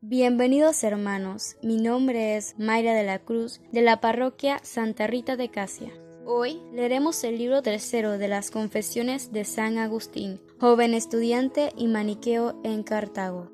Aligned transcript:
Bienvenidos 0.00 0.84
hermanos, 0.84 1.56
mi 1.60 1.76
nombre 1.76 2.36
es 2.36 2.54
Mayra 2.56 2.94
de 2.94 3.02
la 3.02 3.18
Cruz 3.18 3.60
de 3.72 3.82
la 3.82 4.00
parroquia 4.00 4.60
Santa 4.62 5.08
Rita 5.08 5.34
de 5.34 5.48
Casia. 5.48 5.92
Hoy 6.24 6.62
leeremos 6.72 7.24
el 7.24 7.36
libro 7.36 7.62
tercero 7.62 8.16
de 8.16 8.28
las 8.28 8.52
Confesiones 8.52 9.32
de 9.32 9.44
San 9.44 9.76
Agustín, 9.76 10.40
joven 10.60 10.94
estudiante 10.94 11.72
y 11.76 11.88
maniqueo 11.88 12.60
en 12.62 12.84
Cartago. 12.84 13.50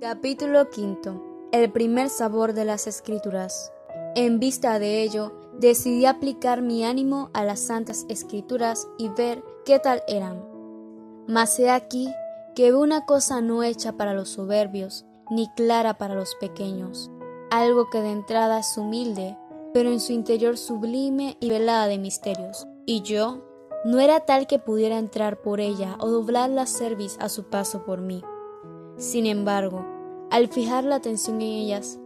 Capítulo 0.00 0.70
quinto. 0.70 1.50
El 1.52 1.70
primer 1.70 2.08
sabor 2.08 2.54
de 2.54 2.64
las 2.64 2.86
Escrituras. 2.86 3.70
En 4.14 4.40
vista 4.40 4.78
de 4.78 5.02
ello, 5.02 5.38
decidí 5.60 6.06
aplicar 6.06 6.62
mi 6.62 6.86
ánimo 6.86 7.28
a 7.34 7.44
las 7.44 7.60
Santas 7.60 8.06
Escrituras 8.08 8.88
y 8.96 9.10
ver 9.10 9.44
qué 9.66 9.78
tal 9.78 10.02
eran. 10.08 10.42
Mas 11.28 11.60
he 11.60 11.68
aquí 11.68 12.08
que 12.54 12.72
una 12.72 13.04
cosa 13.04 13.42
no 13.42 13.62
hecha 13.62 13.92
para 13.92 14.14
los 14.14 14.30
soberbios, 14.30 15.04
ni 15.32 15.48
clara 15.54 15.94
para 15.94 16.14
los 16.14 16.34
pequeños, 16.34 17.10
algo 17.50 17.88
que 17.88 18.02
de 18.02 18.12
entrada 18.12 18.60
es 18.60 18.76
humilde, 18.76 19.38
pero 19.72 19.90
en 19.90 19.98
su 19.98 20.12
interior 20.12 20.58
sublime 20.58 21.38
y 21.40 21.48
velada 21.48 21.86
de 21.86 21.96
misterios. 21.98 22.66
Y 22.84 23.00
yo 23.00 23.42
no 23.84 23.98
era 23.98 24.20
tal 24.20 24.46
que 24.46 24.58
pudiera 24.58 24.98
entrar 24.98 25.40
por 25.40 25.60
ella 25.60 25.96
o 26.00 26.08
doblar 26.08 26.50
la 26.50 26.66
cerviz 26.66 27.16
a 27.18 27.30
su 27.30 27.44
paso 27.44 27.84
por 27.84 28.02
mí. 28.02 28.22
Sin 28.98 29.24
embargo, 29.24 29.86
al 30.30 30.48
fijar 30.48 30.84
la 30.84 30.96
atención 30.96 31.36
en 31.36 31.48
ellas, 31.48 31.98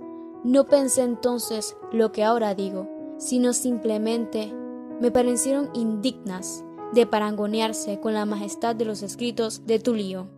no 0.45 0.66
pensé 0.66 1.02
entonces 1.02 1.77
lo 1.91 2.12
que 2.12 2.22
ahora 2.22 2.55
digo, 2.55 2.88
sino 3.19 3.52
simplemente 3.52 4.55
me 5.00 5.11
parecieron 5.11 5.70
indignas 5.74 6.64
de 6.92 7.06
parangonearse 7.06 7.98
con 7.98 8.14
la 8.14 8.24
majestad 8.24 8.77
de 8.77 8.84
los 8.84 9.02
escritos 9.02 9.66
de 9.66 9.80
Tulio. 9.80 10.28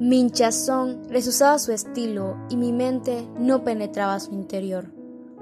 Hinchazón 0.00 1.02
resusaba 1.08 1.58
su 1.58 1.72
estilo 1.72 2.36
y 2.48 2.56
mi 2.56 2.72
mente 2.72 3.28
no 3.38 3.62
penetraba 3.64 4.18
su 4.18 4.32
interior. 4.32 4.92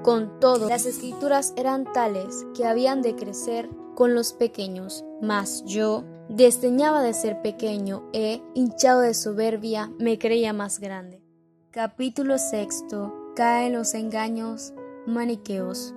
Con 0.03 0.41
todo, 0.41 0.69
las 0.69 0.85
escrituras 0.85 1.55
eran 1.57 1.93
tales 1.93 2.45
que 2.57 2.67
habían 2.67 3.01
de 3.03 3.15
crecer 3.15 3.71
con 3.95 4.15
los 4.15 4.33
pequeños, 4.33 5.05
mas 5.23 5.65
yo 5.65 6.05
desdeñaba 6.29 7.03
de 7.03 7.15
ser 7.15 7.41
pequeño 7.41 8.09
e, 8.13 8.43
hinchado 8.55 9.01
de 9.01 9.15
soberbia, 9.15 9.91
me 9.99 10.19
creía 10.19 10.53
más 10.53 10.79
grande. 10.79 11.23
Capítulo 11.71 12.39
sexto. 12.39 13.15
Caen 13.35 13.73
los 13.73 13.95
engaños 13.95 14.73
maniqueos. 15.07 15.95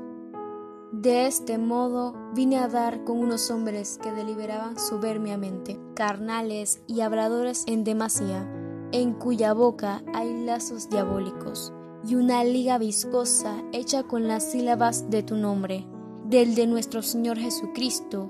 De 0.91 1.25
este 1.25 1.57
modo 1.57 2.13
vine 2.35 2.57
a 2.57 2.67
dar 2.67 3.05
con 3.05 3.17
unos 3.17 3.49
hombres 3.49 3.97
que 4.03 4.11
deliberaban 4.11 4.77
soberbiamente, 4.77 5.79
carnales 5.95 6.81
y 6.85 6.99
habladores 6.99 7.63
en 7.65 7.85
demasía, 7.85 8.45
en 8.91 9.13
cuya 9.13 9.53
boca 9.53 10.03
hay 10.13 10.43
lazos 10.43 10.89
diabólicos 10.89 11.71
y 12.05 12.15
una 12.15 12.43
liga 12.43 12.77
viscosa 12.77 13.63
hecha 13.71 14.03
con 14.03 14.27
las 14.27 14.51
sílabas 14.51 15.09
de 15.09 15.23
tu 15.23 15.37
nombre, 15.37 15.87
del 16.25 16.55
de 16.55 16.67
nuestro 16.67 17.01
Señor 17.01 17.37
Jesucristo 17.37 18.29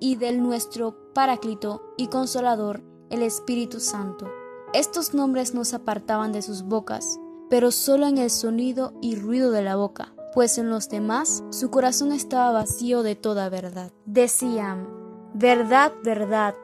y 0.00 0.16
del 0.16 0.42
nuestro 0.42 1.12
Paráclito 1.14 1.94
y 1.96 2.08
Consolador, 2.08 2.82
el 3.08 3.22
Espíritu 3.22 3.78
Santo. 3.78 4.28
Estos 4.74 5.14
nombres 5.14 5.54
no 5.54 5.64
se 5.64 5.76
apartaban 5.76 6.32
de 6.32 6.42
sus 6.42 6.64
bocas, 6.64 7.20
pero 7.48 7.70
solo 7.70 8.08
en 8.08 8.18
el 8.18 8.30
sonido 8.30 8.94
y 9.00 9.14
ruido 9.14 9.52
de 9.52 9.62
la 9.62 9.76
boca 9.76 10.12
pues 10.32 10.58
en 10.58 10.70
los 10.70 10.88
demás 10.88 11.42
su 11.50 11.70
corazón 11.70 12.12
estaba 12.12 12.52
vacío 12.52 13.02
de 13.02 13.14
toda 13.14 13.48
verdad. 13.48 13.92
Decían, 14.06 14.88
verdad, 15.34 15.92
verdad, 16.04 16.54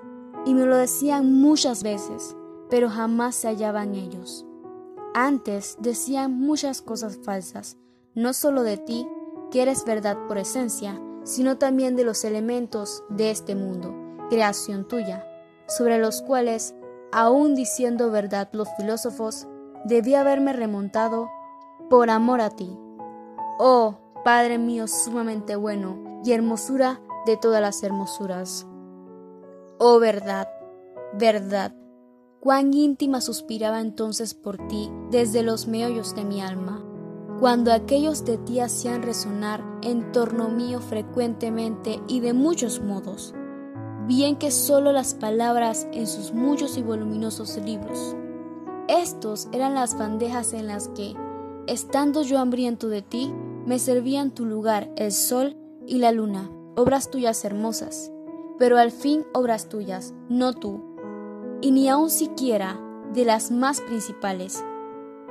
y 0.44 0.54
me 0.54 0.66
lo 0.66 0.76
decían 0.76 1.32
muchas 1.32 1.82
veces, 1.82 2.36
pero 2.68 2.90
jamás 2.90 3.34
se 3.34 3.48
hallaban 3.48 3.94
ellos. 3.94 4.44
Antes 5.14 5.76
decían 5.80 6.38
muchas 6.38 6.82
cosas 6.82 7.18
falsas, 7.22 7.76
no 8.14 8.32
solo 8.32 8.62
de 8.62 8.76
ti, 8.76 9.06
que 9.50 9.62
eres 9.62 9.84
verdad 9.84 10.16
por 10.28 10.38
esencia, 10.38 11.00
sino 11.22 11.56
también 11.56 11.96
de 11.96 12.04
los 12.04 12.24
elementos 12.24 13.04
de 13.08 13.30
este 13.30 13.54
mundo, 13.54 13.94
creación 14.28 14.86
tuya, 14.86 15.24
sobre 15.66 15.98
los 15.98 16.20
cuales, 16.22 16.74
aun 17.12 17.54
diciendo 17.54 18.10
verdad 18.10 18.48
los 18.52 18.68
filósofos, 18.76 19.46
debía 19.84 20.20
haberme 20.20 20.52
remontado 20.52 21.30
por 21.88 22.10
amor 22.10 22.40
a 22.40 22.50
ti 22.50 22.76
Oh, 23.58 23.96
Padre 24.24 24.58
mío 24.58 24.86
sumamente 24.88 25.54
bueno 25.54 26.20
y 26.24 26.32
hermosura 26.32 27.00
de 27.26 27.36
todas 27.36 27.60
las 27.60 27.82
hermosuras. 27.82 28.66
Oh 29.78 29.98
verdad, 29.98 30.48
verdad, 31.12 31.74
cuán 32.40 32.72
íntima 32.74 33.20
suspiraba 33.20 33.80
entonces 33.80 34.34
por 34.34 34.56
ti 34.66 34.90
desde 35.10 35.42
los 35.42 35.66
meollos 35.66 36.14
de 36.14 36.24
mi 36.24 36.40
alma, 36.40 36.84
cuando 37.38 37.72
aquellos 37.72 38.24
de 38.24 38.38
ti 38.38 38.60
hacían 38.60 39.02
resonar 39.02 39.62
en 39.82 40.10
torno 40.12 40.48
mío 40.48 40.80
frecuentemente 40.80 42.00
y 42.08 42.20
de 42.20 42.32
muchos 42.32 42.80
modos, 42.80 43.34
bien 44.06 44.36
que 44.36 44.50
sólo 44.50 44.92
las 44.92 45.14
palabras 45.14 45.86
en 45.92 46.06
sus 46.06 46.32
muchos 46.32 46.76
y 46.76 46.82
voluminosos 46.82 47.56
libros. 47.58 48.16
Estos 48.88 49.48
eran 49.52 49.74
las 49.74 49.98
bandejas 49.98 50.52
en 50.52 50.66
las 50.66 50.88
que, 50.88 51.14
estando 51.66 52.22
yo 52.22 52.38
hambriento 52.38 52.88
de 52.88 53.02
ti, 53.02 53.32
me 53.66 53.78
servían 53.78 54.30
tu 54.30 54.44
lugar 54.44 54.90
el 54.96 55.12
sol 55.12 55.56
y 55.86 55.98
la 55.98 56.12
luna, 56.12 56.50
obras 56.76 57.10
tuyas 57.10 57.44
hermosas, 57.44 58.12
pero 58.58 58.78
al 58.78 58.90
fin 58.90 59.24
obras 59.32 59.68
tuyas, 59.68 60.14
no 60.28 60.52
tú, 60.52 60.82
y 61.60 61.70
ni 61.70 61.88
aun 61.88 62.10
siquiera 62.10 62.80
de 63.12 63.24
las 63.24 63.50
más 63.50 63.80
principales, 63.80 64.64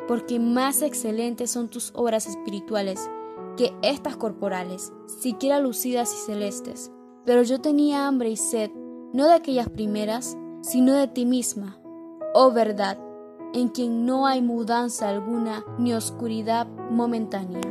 porque 0.08 0.40
más 0.40 0.82
excelentes 0.82 1.52
son 1.52 1.70
tus 1.70 1.92
obras 1.96 2.28
espirituales 2.28 3.10
que 3.58 3.74
estas 3.82 4.18
corporales, 4.18 4.92
siquiera 5.06 5.60
lucidas 5.60 6.14
y 6.14 6.26
celestes. 6.26 6.92
Pero 7.26 7.44
yo 7.44 7.62
tenía 7.62 8.08
hambre 8.08 8.30
y 8.30 8.38
sed, 8.38 8.72
no 9.14 9.28
de 9.28 9.34
aquellas 9.34 9.70
primeras, 9.70 10.38
sino 10.62 10.94
de 10.94 11.08
ti 11.08 11.26
misma, 11.26 11.80
oh 12.34 12.52
verdad, 12.52 12.98
en 13.53 13.69
quien 13.69 14.06
no 14.06 14.25
hay 14.25 14.41
mudanza 14.41 15.09
alguna 15.09 15.64
ni 15.78 15.94
oscuridad 15.94 16.68
momentánea. 16.90 17.62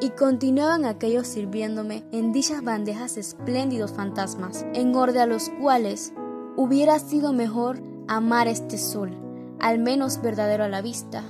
Y 0.00 0.10
continuaban 0.10 0.84
aquellos 0.84 1.28
sirviéndome 1.28 2.04
en 2.10 2.32
dichas 2.32 2.62
bandejas 2.62 3.16
espléndidos 3.16 3.92
fantasmas, 3.92 4.66
en 4.74 4.94
orden 4.94 5.22
a 5.22 5.26
los 5.26 5.50
cuales 5.60 6.12
hubiera 6.56 6.98
sido 6.98 7.32
mejor 7.32 7.80
amar 8.08 8.48
este 8.48 8.76
sol, 8.76 9.16
al 9.60 9.78
menos 9.78 10.20
verdadero 10.20 10.64
a 10.64 10.68
la 10.68 10.82
vista, 10.82 11.22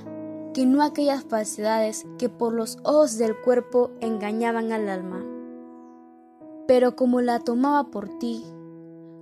que 0.53 0.65
no 0.65 0.83
aquellas 0.83 1.23
falsedades 1.23 2.05
que 2.17 2.27
por 2.27 2.53
los 2.53 2.79
ojos 2.83 3.17
del 3.17 3.39
cuerpo 3.39 3.91
engañaban 4.01 4.71
al 4.71 4.89
alma. 4.89 5.23
Pero 6.67 6.95
como 6.95 7.21
la 7.21 7.39
tomaba 7.39 7.91
por 7.91 8.17
ti, 8.17 8.43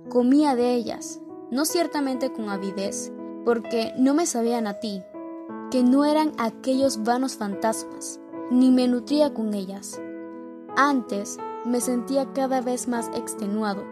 comía 0.08 0.54
de 0.54 0.74
ellas, 0.74 1.20
no 1.50 1.66
ciertamente 1.66 2.32
con 2.32 2.48
avidez, 2.48 3.12
porque 3.44 3.92
no 3.96 4.14
me 4.14 4.26
sabían 4.26 4.66
a 4.66 4.74
ti, 4.74 5.02
que 5.70 5.82
no 5.82 6.04
eran 6.04 6.32
aquellos 6.38 7.02
vanos 7.02 7.36
fantasmas, 7.36 8.20
ni 8.50 8.70
me 8.70 8.88
nutría 8.88 9.34
con 9.34 9.54
ellas. 9.54 10.00
Antes 10.76 11.38
me 11.64 11.80
sentía 11.80 12.32
cada 12.32 12.60
vez 12.60 12.88
más 12.88 13.10
extenuado, 13.14 13.84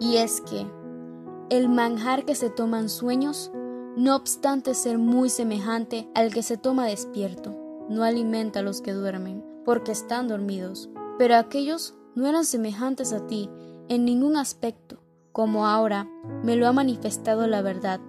y 0.00 0.16
es 0.16 0.40
que 0.40 0.66
el 1.48 1.68
manjar 1.68 2.24
que 2.24 2.34
se 2.34 2.50
toma 2.50 2.80
en 2.80 2.88
sueños, 2.88 3.52
no 3.96 4.14
obstante 4.14 4.74
ser 4.74 4.98
muy 4.98 5.30
semejante 5.30 6.08
al 6.14 6.32
que 6.32 6.42
se 6.42 6.58
toma 6.58 6.86
despierto, 6.86 7.56
no 7.88 8.02
alimenta 8.02 8.60
a 8.60 8.62
los 8.62 8.82
que 8.82 8.92
duermen, 8.92 9.44
porque 9.64 9.92
están 9.92 10.28
dormidos, 10.28 10.90
pero 11.18 11.36
aquellos 11.36 11.94
no 12.14 12.26
eran 12.26 12.44
semejantes 12.44 13.12
a 13.12 13.26
ti 13.26 13.48
en 13.88 14.04
ningún 14.04 14.36
aspecto, 14.36 14.98
como 15.32 15.66
ahora 15.66 16.08
me 16.42 16.56
lo 16.56 16.66
ha 16.66 16.72
manifestado 16.72 17.46
la 17.46 17.62
verdad 17.62 18.00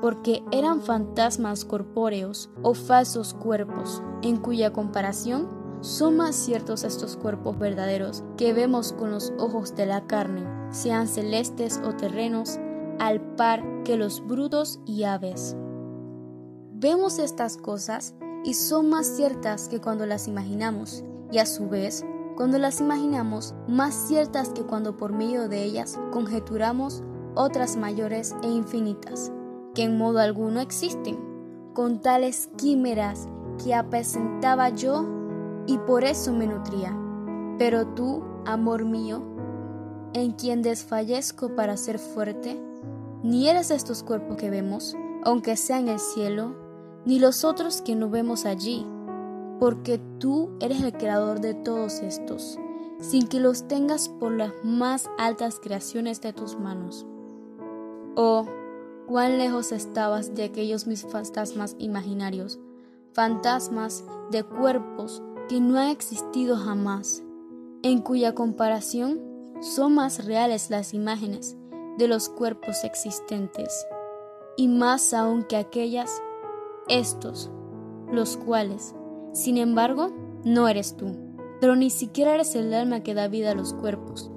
porque 0.00 0.44
eran 0.52 0.80
fantasmas 0.80 1.64
corpóreos 1.64 2.50
o 2.62 2.74
falsos 2.74 3.34
cuerpos, 3.34 4.02
en 4.22 4.36
cuya 4.36 4.72
comparación 4.72 5.48
son 5.80 6.16
más 6.16 6.34
ciertos 6.34 6.84
estos 6.84 7.16
cuerpos 7.16 7.58
verdaderos 7.58 8.24
que 8.36 8.52
vemos 8.52 8.92
con 8.92 9.10
los 9.10 9.32
ojos 9.38 9.74
de 9.76 9.86
la 9.86 10.06
carne, 10.06 10.44
sean 10.70 11.06
celestes 11.06 11.80
o 11.84 11.94
terrenos, 11.94 12.58
al 12.98 13.20
par 13.36 13.62
que 13.84 13.96
los 13.96 14.26
brutos 14.26 14.80
y 14.86 15.04
aves. 15.04 15.56
Vemos 16.72 17.18
estas 17.18 17.56
cosas 17.56 18.14
y 18.44 18.54
son 18.54 18.88
más 18.88 19.06
ciertas 19.06 19.68
que 19.68 19.80
cuando 19.80 20.06
las 20.06 20.28
imaginamos, 20.28 21.04
y 21.30 21.38
a 21.38 21.46
su 21.46 21.68
vez, 21.68 22.04
cuando 22.36 22.58
las 22.58 22.80
imaginamos, 22.80 23.54
más 23.66 23.94
ciertas 23.94 24.50
que 24.50 24.62
cuando 24.62 24.96
por 24.96 25.12
medio 25.12 25.48
de 25.48 25.64
ellas 25.64 25.98
conjeturamos 26.12 27.02
otras 27.34 27.76
mayores 27.76 28.34
e 28.42 28.48
infinitas 28.48 29.32
que 29.76 29.82
en 29.82 29.98
modo 29.98 30.20
alguno 30.20 30.60
existen, 30.60 31.18
con 31.74 32.00
tales 32.00 32.48
químeras 32.56 33.28
que 33.62 33.74
apacentaba 33.74 34.70
yo 34.70 35.04
y 35.66 35.76
por 35.76 36.02
eso 36.02 36.32
me 36.32 36.46
nutría. 36.46 36.96
Pero 37.58 37.86
tú, 37.88 38.24
amor 38.46 38.86
mío, 38.86 39.22
en 40.14 40.32
quien 40.32 40.62
desfallezco 40.62 41.54
para 41.54 41.76
ser 41.76 41.98
fuerte, 41.98 42.58
ni 43.22 43.50
eres 43.50 43.70
estos 43.70 44.02
cuerpos 44.02 44.38
que 44.38 44.48
vemos, 44.48 44.96
aunque 45.24 45.56
sea 45.56 45.78
en 45.78 45.88
el 45.88 46.00
cielo, 46.00 46.56
ni 47.04 47.18
los 47.18 47.44
otros 47.44 47.82
que 47.82 47.94
no 47.94 48.08
vemos 48.08 48.46
allí, 48.46 48.86
porque 49.60 50.00
tú 50.18 50.56
eres 50.58 50.82
el 50.82 50.94
creador 50.94 51.40
de 51.40 51.52
todos 51.52 52.00
estos, 52.00 52.58
sin 52.98 53.26
que 53.26 53.40
los 53.40 53.68
tengas 53.68 54.08
por 54.08 54.32
las 54.32 54.52
más 54.64 55.10
altas 55.18 55.60
creaciones 55.62 56.22
de 56.22 56.32
tus 56.32 56.58
manos. 56.58 57.06
Oh, 58.16 58.46
cuán 59.06 59.38
lejos 59.38 59.72
estabas 59.72 60.34
de 60.34 60.44
aquellos 60.44 60.86
mis 60.86 61.06
fantasmas 61.06 61.76
imaginarios, 61.78 62.58
fantasmas 63.12 64.04
de 64.30 64.42
cuerpos 64.42 65.22
que 65.48 65.60
no 65.60 65.78
han 65.78 65.88
existido 65.88 66.56
jamás, 66.56 67.22
en 67.82 68.00
cuya 68.00 68.34
comparación 68.34 69.20
son 69.60 69.94
más 69.94 70.24
reales 70.24 70.70
las 70.70 70.92
imágenes 70.92 71.56
de 71.98 72.08
los 72.08 72.28
cuerpos 72.28 72.84
existentes, 72.84 73.86
y 74.56 74.68
más 74.68 75.14
aún 75.14 75.44
que 75.44 75.56
aquellas, 75.56 76.22
estos, 76.88 77.50
los 78.10 78.36
cuales, 78.36 78.94
sin 79.32 79.56
embargo, 79.56 80.08
no 80.44 80.68
eres 80.68 80.96
tú, 80.96 81.16
pero 81.60 81.76
ni 81.76 81.90
siquiera 81.90 82.34
eres 82.34 82.54
el 82.54 82.74
alma 82.74 83.00
que 83.02 83.14
da 83.14 83.28
vida 83.28 83.52
a 83.52 83.54
los 83.54 83.72
cuerpos, 83.72 84.30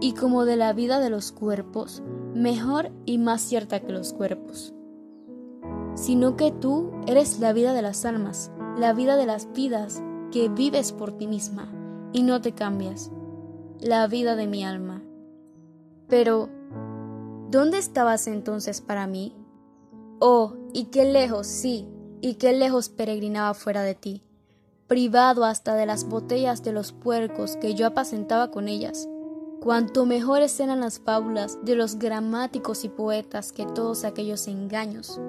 y 0.00 0.14
como 0.14 0.44
de 0.44 0.56
la 0.56 0.72
vida 0.72 0.98
de 0.98 1.10
los 1.10 1.32
cuerpos, 1.32 2.02
mejor 2.34 2.90
y 3.04 3.18
más 3.18 3.42
cierta 3.42 3.80
que 3.80 3.92
los 3.92 4.12
cuerpos, 4.12 4.74
sino 5.94 6.36
que 6.36 6.50
tú 6.50 6.90
eres 7.06 7.40
la 7.40 7.52
vida 7.52 7.74
de 7.74 7.82
las 7.82 8.04
almas, 8.04 8.50
la 8.78 8.92
vida 8.92 9.16
de 9.16 9.26
las 9.26 9.52
vidas 9.52 10.02
que 10.30 10.48
vives 10.48 10.92
por 10.92 11.12
ti 11.12 11.26
misma 11.26 11.70
y 12.12 12.22
no 12.22 12.40
te 12.40 12.52
cambias, 12.52 13.10
la 13.80 14.06
vida 14.06 14.36
de 14.36 14.46
mi 14.46 14.64
alma. 14.64 15.02
Pero, 16.08 16.48
¿dónde 17.50 17.78
estabas 17.78 18.26
entonces 18.26 18.80
para 18.80 19.06
mí? 19.06 19.34
Oh, 20.20 20.54
y 20.72 20.86
qué 20.86 21.04
lejos, 21.04 21.46
sí, 21.46 21.88
y 22.20 22.34
qué 22.34 22.52
lejos 22.52 22.88
peregrinaba 22.88 23.54
fuera 23.54 23.82
de 23.82 23.94
ti, 23.94 24.22
privado 24.86 25.44
hasta 25.44 25.74
de 25.74 25.86
las 25.86 26.08
botellas 26.08 26.62
de 26.62 26.72
los 26.72 26.92
puercos 26.92 27.56
que 27.56 27.74
yo 27.74 27.86
apacentaba 27.86 28.50
con 28.50 28.68
ellas 28.68 29.08
Cuanto 29.62 30.06
mejores 30.06 30.58
eran 30.58 30.80
las 30.80 30.98
fábulas 30.98 31.56
de 31.62 31.76
los 31.76 31.96
gramáticos 31.96 32.82
y 32.82 32.88
poetas 32.88 33.52
que 33.52 33.64
todos 33.64 34.02
aquellos 34.02 34.48
engaños. 34.48 35.20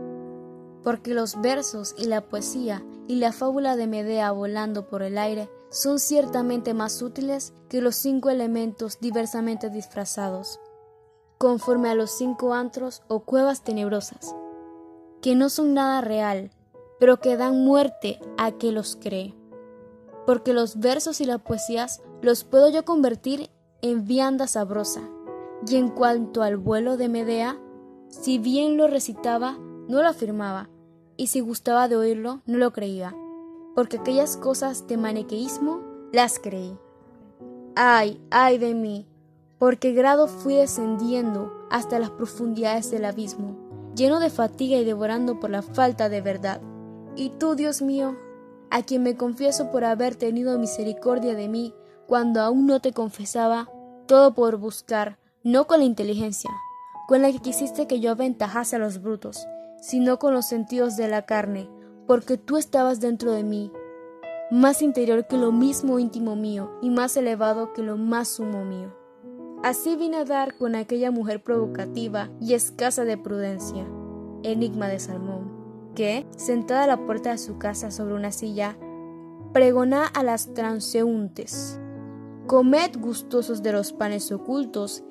Porque 0.83 1.13
los 1.13 1.39
versos 1.39 1.93
y 1.99 2.05
la 2.05 2.21
poesía 2.21 2.83
y 3.07 3.17
la 3.17 3.31
fábula 3.31 3.75
de 3.75 3.85
Medea 3.85 4.31
volando 4.31 4.87
por 4.87 5.03
el 5.03 5.19
aire 5.19 5.51
son 5.69 5.99
ciertamente 5.99 6.73
más 6.73 6.99
útiles 7.03 7.53
que 7.69 7.79
los 7.79 7.95
cinco 7.95 8.31
elementos 8.31 8.99
diversamente 8.99 9.69
disfrazados, 9.69 10.59
conforme 11.37 11.89
a 11.89 11.95
los 11.95 12.09
cinco 12.09 12.55
antros 12.55 13.03
o 13.07 13.19
cuevas 13.19 13.63
tenebrosas, 13.63 14.35
que 15.21 15.35
no 15.35 15.49
son 15.49 15.75
nada 15.75 16.01
real, 16.01 16.49
pero 16.99 17.19
que 17.19 17.37
dan 17.37 17.63
muerte 17.63 18.19
a 18.39 18.51
que 18.53 18.71
los 18.71 18.95
cree. 18.95 19.35
Porque 20.25 20.53
los 20.53 20.79
versos 20.79 21.21
y 21.21 21.25
las 21.25 21.41
poesías 21.41 22.01
los 22.23 22.45
puedo 22.45 22.69
yo 22.69 22.83
convertir 22.83 23.51
en 23.83 24.05
vianda 24.05 24.47
sabrosa. 24.47 25.01
Y 25.67 25.75
en 25.75 25.89
cuanto 25.89 26.41
al 26.41 26.57
vuelo 26.57 26.97
de 26.97 27.09
Medea, 27.09 27.59
si 28.07 28.39
bien 28.39 28.77
lo 28.77 28.87
recitaba, 28.87 29.57
no 29.87 30.01
lo 30.01 30.07
afirmaba, 30.07 30.69
y 31.17 31.27
si 31.27 31.41
gustaba 31.41 31.87
de 31.87 31.97
oírlo, 31.97 32.41
no 32.45 32.57
lo 32.57 32.71
creía, 32.71 33.15
porque 33.75 33.97
aquellas 33.97 34.37
cosas 34.37 34.87
de 34.87 34.97
maniqueísmo 34.97 35.81
las 36.11 36.39
creí. 36.39 36.77
Ay, 37.75 38.21
ay 38.31 38.57
de 38.57 38.73
mí, 38.73 39.05
porque 39.59 39.91
grado 39.91 40.27
fui 40.27 40.55
descendiendo 40.55 41.51
hasta 41.69 41.99
las 41.99 42.11
profundidades 42.11 42.89
del 42.89 43.03
abismo, 43.03 43.57
lleno 43.95 44.19
de 44.19 44.29
fatiga 44.29 44.77
y 44.77 44.85
devorando 44.85 45.39
por 45.39 45.49
la 45.49 45.61
falta 45.61 46.07
de 46.07 46.21
verdad. 46.21 46.61
Y 47.15 47.31
tú, 47.31 47.55
Dios 47.55 47.81
mío, 47.81 48.15
a 48.69 48.81
quien 48.83 49.03
me 49.03 49.17
confieso 49.17 49.71
por 49.71 49.83
haber 49.83 50.15
tenido 50.15 50.57
misericordia 50.57 51.35
de 51.35 51.49
mí 51.49 51.73
cuando 52.07 52.41
aún 52.41 52.65
no 52.65 52.79
te 52.79 52.91
confesaba, 52.91 53.69
todo 54.05 54.33
por 54.33 54.57
buscar, 54.57 55.17
no 55.43 55.65
con 55.67 55.79
la 55.79 55.85
inteligencia, 55.85 56.51
con 57.07 57.21
la 57.21 57.31
que 57.31 57.39
quisiste 57.39 57.87
que 57.87 57.99
yo 57.99 58.11
aventajase 58.11 58.75
a 58.75 58.79
los 58.79 59.01
brutos, 59.01 59.47
sino 59.81 60.19
con 60.19 60.33
los 60.33 60.45
sentidos 60.45 60.95
de 60.97 61.07
la 61.07 61.23
carne, 61.25 61.69
porque 62.07 62.37
tú 62.37 62.57
estabas 62.57 62.99
dentro 62.99 63.31
de 63.31 63.43
mí, 63.43 63.71
más 64.51 64.81
interior 64.81 65.25
que 65.27 65.37
lo 65.37 65.51
mismo 65.51 65.99
íntimo 65.99 66.35
mío 66.35 66.71
y 66.81 66.89
más 66.89 67.17
elevado 67.17 67.73
que 67.73 67.81
lo 67.81 67.97
más 67.97 68.27
sumo 68.27 68.63
mío. 68.65 68.93
Así 69.63 69.95
vine 69.95 70.17
a 70.17 70.25
dar 70.25 70.55
con 70.57 70.75
aquella 70.75 71.09
mujer 71.09 71.41
provocativa 71.41 72.29
y 72.41 72.53
escasa 72.53 73.05
de 73.05 73.17
prudencia, 73.17 73.87
enigma 74.43 74.87
de 74.87 74.99
Salmón, 74.99 75.91
que, 75.95 76.25
sentada 76.35 76.83
a 76.83 76.87
la 76.87 77.05
puerta 77.05 77.31
de 77.31 77.37
su 77.37 77.57
casa 77.57 77.89
sobre 77.89 78.13
una 78.13 78.31
silla, 78.31 78.77
pregona 79.53 80.05
a 80.05 80.23
las 80.23 80.53
transeúntes 80.53 81.79
Comed 82.47 82.99
gustosos 82.99 83.63
de 83.63 83.71
los 83.71 83.93
panes 83.93 84.29
ocultos 84.29 85.01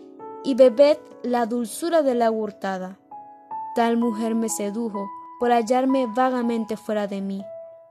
y 0.45 0.55
bebed 0.55 0.99
la 1.23 1.47
dulzura 1.47 2.03
de 2.03 2.15
la 2.15 2.31
hurtada. 2.31 2.99
Tal 3.75 3.97
mujer 3.97 4.35
me 4.35 4.51
sedujo 4.51 5.09
por 5.41 5.51
hallarme 5.51 6.07
vagamente 6.07 6.77
fuera 6.77 7.07
de 7.07 7.23
mí, 7.23 7.43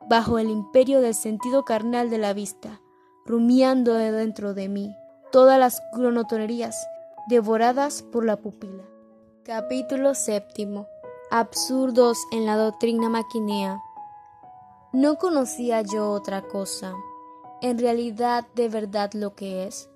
bajo 0.07 0.37
el 0.37 0.51
imperio 0.51 1.01
del 1.01 1.15
sentido 1.15 1.65
carnal 1.65 2.11
de 2.11 2.19
la 2.19 2.33
vista, 2.33 2.81
rumiando 3.25 3.95
de 3.95 4.11
dentro 4.11 4.53
de 4.53 4.69
mí 4.69 4.95
todas 5.31 5.57
las 5.57 5.81
cronotonerías 5.91 6.87
devoradas 7.27 8.03
por 8.03 8.25
la 8.25 8.37
pupila. 8.37 8.83
Capítulo 9.43 10.13
séptimo. 10.13 10.85
Absurdos 11.31 12.19
en 12.31 12.45
la 12.45 12.57
doctrina 12.57 13.09
maquinea. 13.09 13.79
No 14.93 15.15
conocía 15.15 15.81
yo 15.81 16.11
otra 16.11 16.43
cosa 16.43 16.93
en 17.61 17.77
realidad 17.77 18.45
de 18.55 18.69
verdad 18.69 19.11
lo 19.13 19.35
que 19.35 19.65
es. 19.65 19.89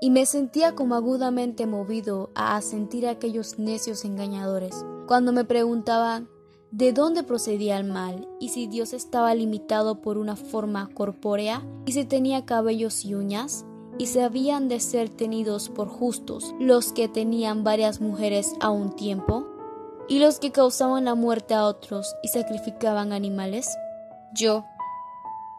Y 0.00 0.10
me 0.10 0.26
sentía 0.26 0.74
como 0.74 0.94
agudamente 0.94 1.66
movido 1.66 2.30
a 2.34 2.56
asentir 2.56 3.06
a 3.06 3.12
aquellos 3.12 3.58
necios 3.58 4.04
engañadores, 4.04 4.84
cuando 5.06 5.32
me 5.32 5.44
preguntaban 5.44 6.28
de 6.70 6.92
dónde 6.92 7.22
procedía 7.22 7.78
el 7.78 7.84
mal 7.84 8.28
y 8.38 8.50
si 8.50 8.66
Dios 8.66 8.92
estaba 8.92 9.34
limitado 9.34 10.02
por 10.02 10.18
una 10.18 10.36
forma 10.36 10.90
corpórea 10.92 11.62
y 11.86 11.92
si 11.92 12.04
tenía 12.04 12.44
cabellos 12.44 13.04
y 13.04 13.14
uñas 13.14 13.64
y 13.98 14.06
si 14.06 14.20
habían 14.20 14.68
de 14.68 14.80
ser 14.80 15.08
tenidos 15.08 15.70
por 15.70 15.88
justos 15.88 16.54
los 16.60 16.92
que 16.92 17.08
tenían 17.08 17.64
varias 17.64 18.00
mujeres 18.00 18.52
a 18.60 18.70
un 18.70 18.94
tiempo 18.94 19.46
y 20.08 20.18
los 20.18 20.38
que 20.38 20.52
causaban 20.52 21.06
la 21.06 21.14
muerte 21.14 21.54
a 21.54 21.64
otros 21.64 22.14
y 22.22 22.28
sacrificaban 22.28 23.12
animales. 23.12 23.76
Yo, 24.34 24.64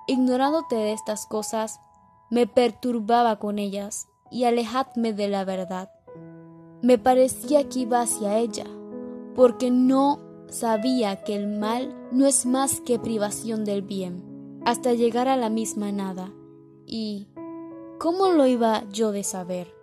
ignorándote 0.07 0.75
de 0.75 0.93
estas 0.93 1.25
cosas, 1.25 1.79
me 2.29 2.47
perturbaba 2.47 3.37
con 3.39 3.59
ellas 3.59 4.07
y 4.31 4.45
alejadme 4.45 5.13
de 5.13 5.27
la 5.27 5.45
verdad. 5.45 5.91
Me 6.81 6.97
parecía 6.97 7.69
que 7.69 7.79
iba 7.79 8.01
hacia 8.01 8.37
ella, 8.37 8.65
porque 9.35 9.71
no 9.71 10.19
sabía 10.49 11.23
que 11.23 11.35
el 11.35 11.47
mal 11.47 11.95
no 12.11 12.25
es 12.25 12.45
más 12.45 12.81
que 12.81 12.99
privación 12.99 13.65
del 13.65 13.81
bien, 13.81 14.61
hasta 14.65 14.93
llegar 14.93 15.27
a 15.27 15.37
la 15.37 15.49
misma 15.49 15.91
nada. 15.91 16.31
Y 16.85 17.29
¿cómo 17.99 18.29
lo 18.29 18.45
iba 18.47 18.83
yo 18.89 19.11
de 19.11 19.23
saber? 19.23 19.73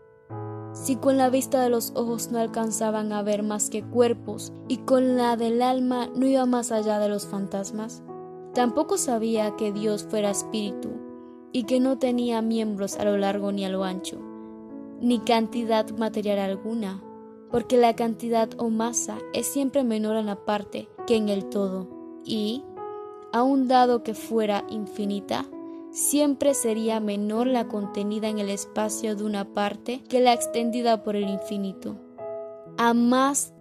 Si 0.73 0.97
con 0.97 1.17
la 1.17 1.31
vista 1.31 1.63
de 1.63 1.71
los 1.71 1.93
ojos 1.95 2.33
no 2.33 2.39
alcanzaban 2.39 3.13
a 3.13 3.23
ver 3.23 3.43
más 3.45 3.71
que 3.71 3.85
cuerpos 3.85 4.53
y 4.67 4.79
con 4.79 5.17
la 5.17 5.37
del 5.37 5.63
alma 5.63 6.09
no 6.15 6.27
iba 6.27 6.47
más 6.47 6.73
allá 6.73 6.99
de 6.99 7.09
los 7.09 7.27
fantasmas. 7.27 8.03
Tampoco 8.55 8.99
sabía 8.99 9.57
que 9.57 9.73
Dios 9.73 10.05
fuera 10.05 10.31
espíritu 10.31 10.91
y 11.51 11.65
que 11.65 11.81
no 11.81 11.99
tenía 11.99 12.41
miembros 12.41 12.97
a 12.97 13.05
lo 13.05 13.17
largo 13.17 13.51
ni 13.51 13.65
a 13.65 13.69
lo 13.69 13.83
ancho, 13.83 14.21
ni 15.01 15.19
cantidad 15.19 15.89
material 15.91 16.39
alguna, 16.39 17.03
porque 17.51 17.77
la 17.77 17.97
cantidad 17.97 18.49
o 18.59 18.71
masa 18.71 19.19
es 19.33 19.47
siempre 19.47 19.83
menor 19.83 20.17
en 20.17 20.27
la 20.27 20.45
parte 20.45 20.89
que 21.07 21.17
en 21.17 21.29
el 21.29 21.47
todo, 21.47 21.89
y, 22.25 22.65
aun 23.33 23.67
dado 23.67 24.03
que 24.03 24.15
fuera 24.15 24.65
infinita, 24.69 25.47
siempre 25.91 26.55
sería 26.55 27.01
menor 27.01 27.49
la 27.49 27.67
contenida 27.67 28.29
en 28.29 28.39
el 28.39 28.51
espacio 28.51 29.17
de 29.17 29.25
una 29.25 29.53
parte 29.53 30.03
que 30.09 30.21
la 30.21 30.33
extendida 30.33 31.03
por 31.03 31.17
el 31.17 31.29
infinito. 31.29 31.97
A 32.79 32.95
más 32.95 33.53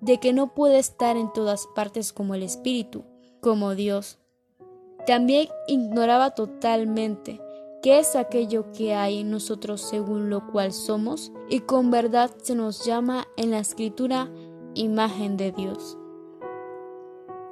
de 0.00 0.20
que 0.20 0.32
no 0.32 0.54
puede 0.54 0.78
estar 0.78 1.16
en 1.16 1.32
todas 1.32 1.66
partes 1.74 2.12
como 2.12 2.34
el 2.34 2.42
espíritu, 2.42 3.04
como 3.40 3.74
Dios, 3.74 4.18
también 5.06 5.48
ignoraba 5.66 6.30
totalmente 6.30 7.40
qué 7.82 7.98
es 7.98 8.14
aquello 8.14 8.70
que 8.72 8.94
hay 8.94 9.20
en 9.20 9.30
nosotros 9.30 9.80
según 9.80 10.30
lo 10.30 10.46
cual 10.46 10.72
somos 10.72 11.32
y 11.48 11.60
con 11.60 11.90
verdad 11.90 12.30
se 12.40 12.54
nos 12.54 12.84
llama 12.84 13.26
en 13.36 13.50
la 13.50 13.58
escritura 13.58 14.30
imagen 14.74 15.36
de 15.36 15.52
Dios. 15.52 15.98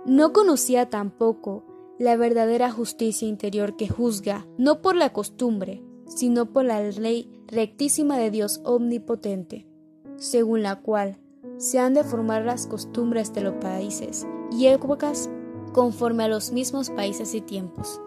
No 0.06 0.32
conocía 0.32 0.88
tampoco 0.88 1.64
la 1.98 2.16
verdadera 2.16 2.70
justicia 2.70 3.28
interior 3.28 3.76
que 3.76 3.88
juzga 3.88 4.46
no 4.56 4.80
por 4.80 4.96
la 4.96 5.12
costumbre, 5.12 5.82
sino 6.06 6.46
por 6.46 6.64
la 6.64 6.80
ley 6.80 7.30
rectísima 7.46 8.16
de 8.16 8.30
Dios 8.30 8.60
omnipotente, 8.64 9.66
según 10.16 10.62
la 10.62 10.76
cual 10.76 11.18
se 11.58 11.78
han 11.78 11.94
de 11.94 12.04
formar 12.04 12.44
las 12.44 12.66
costumbres 12.66 13.34
de 13.34 13.42
los 13.42 13.54
países 13.56 14.26
y 14.50 14.66
épocas 14.66 15.28
conforme 15.72 16.24
a 16.24 16.28
los 16.28 16.52
mismos 16.52 16.90
países 16.90 17.34
y 17.34 17.40
tiempos, 17.40 18.00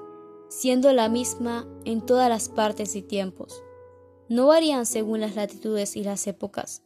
siendo 0.50 0.92
la 0.94 1.10
misma 1.10 1.68
en 1.86 2.02
todas 2.02 2.30
las 2.30 2.50
partes 2.50 2.96
y 2.96 3.02
tiempos. 3.02 3.64
No 4.30 4.48
varían 4.48 4.86
según 4.86 5.22
las 5.22 5.36
latitudes 5.36 5.96
y 5.96 6.04
las 6.04 6.28
épocas, 6.28 6.84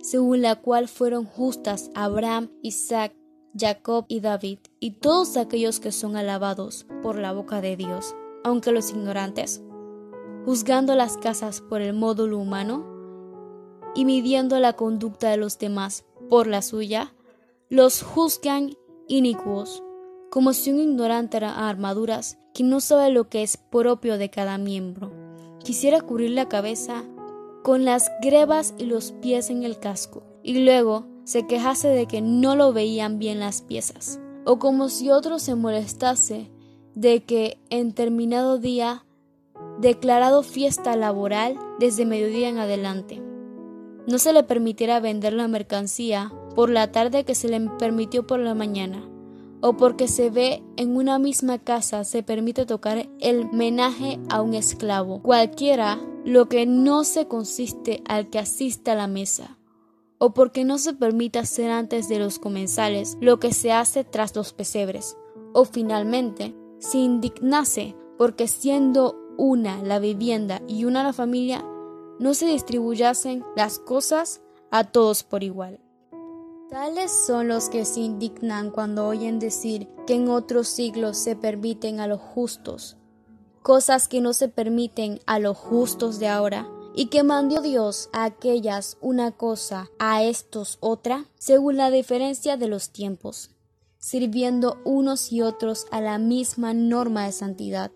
según 0.00 0.42
la 0.42 0.56
cual 0.56 0.88
fueron 0.88 1.24
justas 1.24 1.90
Abraham, 1.94 2.50
Isaac, 2.62 3.14
Jacob 3.56 4.04
y 4.08 4.20
David, 4.20 4.58
y 4.80 4.92
todos 4.92 5.36
aquellos 5.36 5.78
que 5.78 5.92
son 5.92 6.16
alabados 6.16 6.86
por 7.02 7.18
la 7.18 7.32
boca 7.32 7.60
de 7.60 7.76
Dios, 7.76 8.14
aunque 8.42 8.72
los 8.72 8.90
ignorantes, 8.90 9.62
juzgando 10.44 10.96
las 10.96 11.16
casas 11.16 11.60
por 11.60 11.80
el 11.80 11.94
módulo 11.94 12.38
humano 12.38 12.84
y 13.94 14.04
midiendo 14.04 14.58
la 14.58 14.74
conducta 14.74 15.30
de 15.30 15.36
los 15.36 15.58
demás 15.58 16.04
por 16.28 16.48
la 16.48 16.62
suya, 16.62 17.14
los 17.68 18.02
juzgan 18.02 18.76
inicuos, 19.06 19.83
como 20.34 20.52
si 20.52 20.72
un 20.72 20.80
ignorante 20.80 21.36
a 21.36 21.68
armaduras 21.68 22.38
que 22.52 22.64
no 22.64 22.80
sabe 22.80 23.08
lo 23.12 23.28
que 23.28 23.44
es 23.44 23.56
propio 23.56 24.18
de 24.18 24.30
cada 24.30 24.58
miembro. 24.58 25.12
Quisiera 25.62 26.00
cubrir 26.00 26.30
la 26.30 26.48
cabeza 26.48 27.04
con 27.62 27.84
las 27.84 28.10
grebas 28.20 28.74
y 28.76 28.86
los 28.86 29.12
pies 29.12 29.48
en 29.48 29.62
el 29.62 29.78
casco, 29.78 30.24
y 30.42 30.64
luego 30.64 31.06
se 31.22 31.46
quejase 31.46 31.86
de 31.86 32.06
que 32.06 32.20
no 32.20 32.56
lo 32.56 32.72
veían 32.72 33.20
bien 33.20 33.38
las 33.38 33.62
piezas, 33.62 34.18
o 34.44 34.58
como 34.58 34.88
si 34.88 35.08
otro 35.08 35.38
se 35.38 35.54
molestase 35.54 36.50
de 36.96 37.22
que 37.22 37.60
en 37.70 37.92
terminado 37.92 38.58
día 38.58 39.06
declarado 39.78 40.42
fiesta 40.42 40.96
laboral 40.96 41.56
desde 41.78 42.06
mediodía 42.06 42.48
en 42.48 42.58
adelante. 42.58 43.22
No 44.08 44.18
se 44.18 44.32
le 44.32 44.42
permitiera 44.42 44.98
vender 44.98 45.32
la 45.32 45.46
mercancía 45.46 46.32
por 46.56 46.70
la 46.70 46.90
tarde 46.90 47.22
que 47.22 47.36
se 47.36 47.48
le 47.48 47.60
permitió 47.78 48.26
por 48.26 48.40
la 48.40 48.56
mañana, 48.56 49.08
o 49.66 49.78
porque 49.78 50.08
se 50.08 50.28
ve 50.28 50.62
en 50.76 50.94
una 50.94 51.18
misma 51.18 51.58
casa 51.58 52.04
se 52.04 52.22
permite 52.22 52.66
tocar 52.66 53.08
el 53.18 53.50
menaje 53.50 54.20
a 54.28 54.42
un 54.42 54.52
esclavo, 54.52 55.22
cualquiera 55.22 55.98
lo 56.22 56.50
que 56.50 56.66
no 56.66 57.02
se 57.02 57.28
consiste 57.28 58.02
al 58.06 58.28
que 58.28 58.38
asista 58.38 58.92
a 58.92 58.94
la 58.94 59.06
mesa, 59.06 59.56
o 60.18 60.34
porque 60.34 60.66
no 60.66 60.76
se 60.76 60.92
permite 60.92 61.38
hacer 61.38 61.70
antes 61.70 62.10
de 62.10 62.18
los 62.18 62.38
comensales 62.38 63.16
lo 63.22 63.40
que 63.40 63.54
se 63.54 63.72
hace 63.72 64.04
tras 64.04 64.36
los 64.36 64.52
pesebres, 64.52 65.16
o 65.54 65.64
finalmente, 65.64 66.54
se 66.78 66.98
indignase 66.98 67.96
porque 68.18 68.48
siendo 68.48 69.16
una 69.38 69.82
la 69.82 69.98
vivienda 69.98 70.60
y 70.68 70.84
una 70.84 71.02
la 71.02 71.14
familia, 71.14 71.64
no 72.18 72.34
se 72.34 72.44
distribuyasen 72.44 73.42
las 73.56 73.78
cosas 73.78 74.42
a 74.70 74.84
todos 74.84 75.22
por 75.22 75.42
igual. 75.42 75.83
Tales 76.74 77.12
son 77.12 77.46
los 77.46 77.68
que 77.68 77.84
se 77.84 78.00
indignan 78.00 78.72
cuando 78.72 79.06
oyen 79.06 79.38
decir 79.38 79.86
que 80.08 80.14
en 80.14 80.28
otros 80.28 80.66
siglos 80.66 81.16
se 81.16 81.36
permiten 81.36 82.00
a 82.00 82.08
los 82.08 82.20
justos, 82.20 82.96
cosas 83.62 84.08
que 84.08 84.20
no 84.20 84.32
se 84.32 84.48
permiten 84.48 85.20
a 85.24 85.38
los 85.38 85.56
justos 85.56 86.18
de 86.18 86.26
ahora, 86.26 86.68
y 86.96 87.06
que 87.06 87.22
mandó 87.22 87.60
Dios 87.60 88.10
a 88.12 88.24
aquellas 88.24 88.96
una 89.00 89.30
cosa, 89.30 89.88
a 90.00 90.24
estos 90.24 90.78
otra, 90.80 91.26
según 91.38 91.76
la 91.76 91.92
diferencia 91.92 92.56
de 92.56 92.66
los 92.66 92.90
tiempos, 92.90 93.50
sirviendo 93.98 94.78
unos 94.84 95.30
y 95.30 95.42
otros 95.42 95.86
a 95.92 96.00
la 96.00 96.18
misma 96.18 96.74
norma 96.74 97.26
de 97.26 97.30
santidad. 97.30 97.92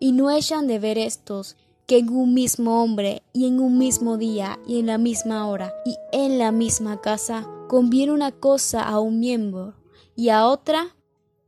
Y 0.00 0.10
no 0.10 0.32
echan 0.32 0.66
de 0.66 0.80
ver 0.80 0.98
estos 0.98 1.54
que 1.86 1.98
en 1.98 2.08
un 2.08 2.34
mismo 2.34 2.82
hombre 2.82 3.22
y 3.32 3.46
en 3.46 3.60
un 3.60 3.78
mismo 3.78 4.16
día 4.16 4.58
y 4.66 4.80
en 4.80 4.86
la 4.86 4.98
misma 4.98 5.46
hora 5.46 5.72
y 5.84 5.94
en 6.10 6.38
la 6.38 6.50
misma 6.50 7.00
casa 7.00 7.48
conviene 7.68 8.12
una 8.12 8.32
cosa 8.32 8.82
a 8.82 8.98
un 8.98 9.20
miembro 9.20 9.74
y 10.16 10.30
a 10.30 10.46
otra, 10.46 10.96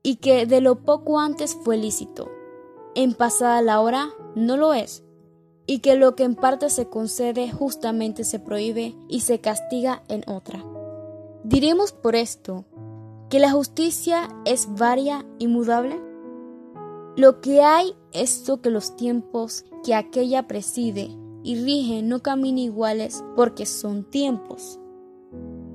y 0.02 0.16
que 0.16 0.46
de 0.46 0.60
lo 0.60 0.84
poco 0.84 1.18
antes 1.18 1.56
fue 1.64 1.76
lícito, 1.76 2.30
en 2.94 3.14
pasada 3.14 3.60
la 3.62 3.80
hora 3.80 4.10
no 4.36 4.56
lo 4.56 4.72
es, 4.72 5.02
y 5.66 5.80
que 5.80 5.96
lo 5.96 6.14
que 6.14 6.24
en 6.24 6.36
parte 6.36 6.70
se 6.70 6.88
concede 6.88 7.50
justamente 7.50 8.24
se 8.24 8.38
prohíbe 8.38 8.94
y 9.08 9.20
se 9.20 9.40
castiga 9.40 10.02
en 10.08 10.22
otra. 10.28 10.64
Diremos 11.42 11.92
por 11.92 12.14
esto 12.14 12.64
que 13.28 13.38
la 13.38 13.50
justicia 13.50 14.28
es 14.44 14.68
varia 14.74 15.24
y 15.38 15.46
mudable. 15.46 16.00
Lo 17.16 17.40
que 17.40 17.62
hay 17.62 17.94
es 18.12 18.44
que 18.62 18.70
los 18.70 18.96
tiempos 18.96 19.64
que 19.84 19.94
aquella 19.94 20.46
preside 20.46 21.10
y 21.42 21.56
rige 21.64 22.02
no 22.02 22.20
caminen 22.20 22.58
iguales 22.58 23.24
porque 23.36 23.66
son 23.66 24.04
tiempos. 24.04 24.78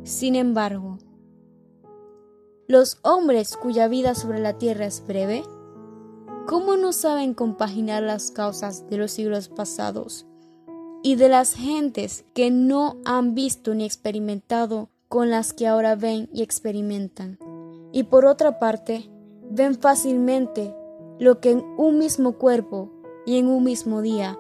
Sin 0.06 0.36
embargo, 0.36 1.00
los 2.68 3.00
hombres 3.02 3.58
cuya 3.58 3.88
vida 3.88 4.14
sobre 4.14 4.38
la 4.38 4.56
tierra 4.60 4.86
es 4.86 5.04
breve, 5.04 5.44
¿cómo 6.46 6.78
no 6.78 6.94
saben 6.94 7.34
compaginar 7.34 8.04
las 8.04 8.30
causas 8.30 8.88
de 8.88 8.98
los 8.98 9.10
siglos 9.10 9.50
pasados 9.50 10.28
y 11.02 11.16
de 11.16 11.28
las 11.28 11.56
gentes 11.56 12.24
que 12.36 12.52
no 12.52 12.98
han 13.04 13.34
visto 13.34 13.74
ni 13.74 13.84
experimentado 13.84 14.90
con 15.10 15.32
las 15.32 15.54
que 15.54 15.66
ahora 15.66 15.96
ven 15.96 16.30
y 16.32 16.44
experimentan? 16.44 17.40
Y 17.92 18.04
por 18.04 18.28
otra 18.28 18.60
parte, 18.60 19.10
ven 19.50 19.74
fácilmente 19.74 20.72
lo 21.18 21.40
que 21.40 21.50
en 21.50 21.66
un 21.80 21.98
mismo 21.98 22.34
cuerpo 22.34 22.92
y 23.26 23.40
en 23.40 23.48
un 23.48 23.64
mismo 23.64 24.04
día 24.04 24.38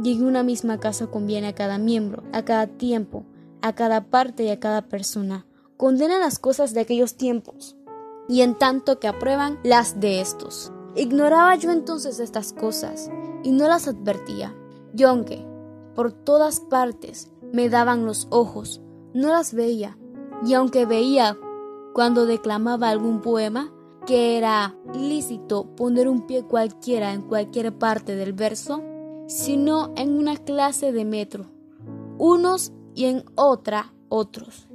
y 0.00 0.12
en 0.12 0.24
una 0.24 0.44
misma 0.44 0.78
casa 0.78 1.08
conviene 1.08 1.48
a 1.48 1.54
cada 1.56 1.76
miembro, 1.78 2.22
a 2.32 2.44
cada 2.44 2.68
tiempo, 2.68 3.24
a 3.62 3.74
cada 3.74 4.04
parte 4.10 4.44
y 4.44 4.50
a 4.50 4.60
cada 4.60 4.82
persona. 4.82 5.46
Condenan 5.76 6.20
las 6.20 6.38
cosas 6.38 6.74
de 6.74 6.80
aquellos 6.80 7.14
tiempos 7.14 7.76
y 8.28 8.42
en 8.42 8.56
tanto 8.56 8.98
que 8.98 9.08
aprueban 9.08 9.58
las 9.62 10.00
de 10.00 10.20
estos. 10.20 10.72
Ignoraba 10.94 11.54
yo 11.56 11.70
entonces 11.70 12.20
estas 12.20 12.52
cosas 12.52 13.10
y 13.42 13.52
no 13.52 13.68
las 13.68 13.88
advertía. 13.88 14.54
Y 14.96 15.04
aunque 15.04 15.44
por 15.94 16.12
todas 16.12 16.60
partes 16.60 17.30
me 17.52 17.68
daban 17.68 18.04
los 18.04 18.26
ojos, 18.30 18.80
no 19.14 19.28
las 19.28 19.54
veía. 19.54 19.96
Y 20.44 20.54
aunque 20.54 20.86
veía 20.86 21.36
cuando 21.94 22.26
declamaba 22.26 22.90
algún 22.90 23.20
poema, 23.20 23.72
que 24.06 24.38
era 24.38 24.74
lícito 24.94 25.66
poner 25.76 26.08
un 26.08 26.26
pie 26.26 26.42
cualquiera 26.42 27.12
en 27.12 27.22
cualquier 27.22 27.76
parte 27.76 28.16
del 28.16 28.32
verso, 28.32 28.82
sino 29.26 29.92
en 29.96 30.16
una 30.16 30.36
clase 30.36 30.92
de 30.92 31.04
metro, 31.04 31.46
unos 32.16 32.72
y 32.98 33.04
en 33.04 33.24
otra 33.36 33.94
otros. 34.08 34.66